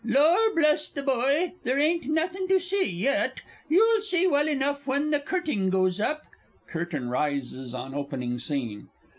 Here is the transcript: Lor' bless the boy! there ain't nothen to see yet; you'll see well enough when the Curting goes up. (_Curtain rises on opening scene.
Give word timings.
Lor' 0.03 0.55
bless 0.55 0.89
the 0.89 1.03
boy! 1.03 1.53
there 1.63 1.77
ain't 1.79 2.07
nothen 2.07 2.47
to 2.47 2.59
see 2.59 2.89
yet; 2.89 3.41
you'll 3.69 4.01
see 4.01 4.25
well 4.25 4.47
enough 4.47 4.87
when 4.87 5.11
the 5.11 5.19
Curting 5.19 5.69
goes 5.69 5.99
up. 6.01 6.23
(_Curtain 6.71 7.07
rises 7.07 7.75
on 7.75 7.93
opening 7.93 8.39
scene. 8.39 8.89